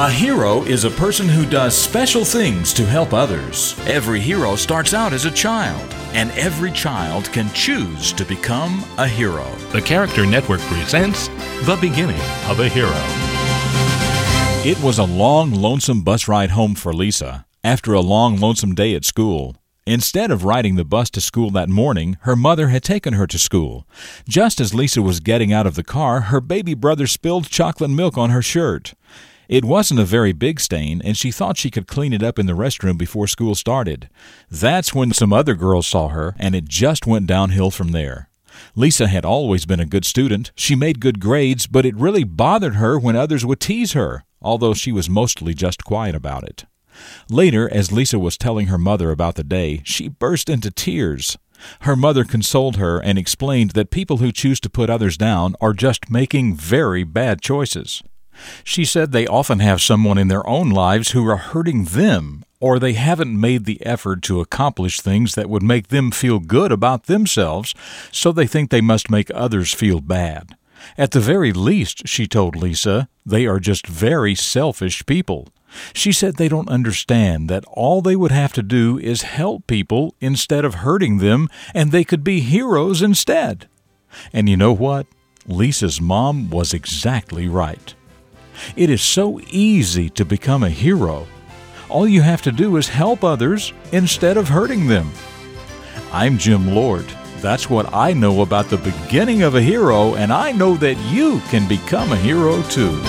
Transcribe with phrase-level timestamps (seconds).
[0.00, 3.76] A hero is a person who does special things to help others.
[3.88, 9.08] Every hero starts out as a child, and every child can choose to become a
[9.08, 9.44] hero.
[9.72, 11.26] The Character Network presents
[11.64, 12.94] The Beginning of a Hero.
[14.64, 18.94] It was a long, lonesome bus ride home for Lisa after a long, lonesome day
[18.94, 19.56] at school.
[19.84, 23.36] Instead of riding the bus to school that morning, her mother had taken her to
[23.36, 23.84] school.
[24.28, 28.16] Just as Lisa was getting out of the car, her baby brother spilled chocolate milk
[28.16, 28.94] on her shirt.
[29.48, 32.44] It wasn't a very big stain, and she thought she could clean it up in
[32.44, 34.10] the restroom before school started.
[34.50, 38.28] That's when some other girls saw her, and it just went downhill from there.
[38.76, 40.52] Lisa had always been a good student.
[40.54, 44.74] She made good grades, but it really bothered her when others would tease her, although
[44.74, 46.66] she was mostly just quiet about it.
[47.30, 51.38] Later, as Lisa was telling her mother about the day, she burst into tears.
[51.80, 55.72] Her mother consoled her and explained that people who choose to put others down are
[55.72, 58.02] just making very bad choices.
[58.64, 62.78] She said they often have someone in their own lives who are hurting them, or
[62.78, 67.04] they haven't made the effort to accomplish things that would make them feel good about
[67.04, 67.74] themselves,
[68.10, 70.56] so they think they must make others feel bad.
[70.96, 75.48] At the very least, she told Lisa, they are just very selfish people.
[75.92, 80.14] She said they don't understand that all they would have to do is help people
[80.20, 83.68] instead of hurting them, and they could be heroes instead.
[84.32, 85.06] And you know what?
[85.46, 87.94] Lisa's mom was exactly right.
[88.76, 91.26] It is so easy to become a hero.
[91.88, 95.10] All you have to do is help others instead of hurting them.
[96.12, 97.06] I'm Jim Lord.
[97.40, 101.40] That's what I know about the beginning of a hero, and I know that you
[101.50, 103.00] can become a hero too.